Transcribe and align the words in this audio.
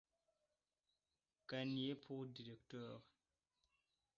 Gagnier 1.47 1.93
pour 1.93 2.25
directeur. 2.25 3.03